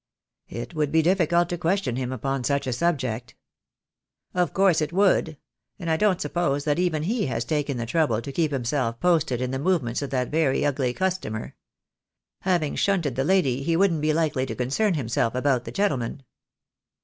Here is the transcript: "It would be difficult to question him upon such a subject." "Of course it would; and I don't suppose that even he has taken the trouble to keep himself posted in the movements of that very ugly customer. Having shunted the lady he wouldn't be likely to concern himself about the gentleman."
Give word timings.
"It 0.49 0.73
would 0.73 0.91
be 0.91 1.03
difficult 1.03 1.47
to 1.49 1.59
question 1.59 1.95
him 1.95 2.11
upon 2.11 2.43
such 2.43 2.65
a 2.65 2.73
subject." 2.73 3.35
"Of 4.33 4.51
course 4.51 4.81
it 4.81 4.91
would; 4.91 5.37
and 5.77 5.91
I 5.91 5.95
don't 5.97 6.19
suppose 6.19 6.63
that 6.63 6.79
even 6.79 7.03
he 7.03 7.27
has 7.27 7.45
taken 7.45 7.77
the 7.77 7.85
trouble 7.85 8.19
to 8.19 8.31
keep 8.31 8.49
himself 8.51 8.99
posted 8.99 9.41
in 9.41 9.51
the 9.51 9.59
movements 9.59 10.01
of 10.01 10.09
that 10.09 10.29
very 10.31 10.65
ugly 10.65 10.91
customer. 10.95 11.53
Having 12.39 12.77
shunted 12.77 13.15
the 13.15 13.23
lady 13.23 13.61
he 13.61 13.77
wouldn't 13.77 14.01
be 14.01 14.11
likely 14.11 14.47
to 14.47 14.55
concern 14.55 14.95
himself 14.95 15.35
about 15.35 15.65
the 15.65 15.71
gentleman." 15.71 16.23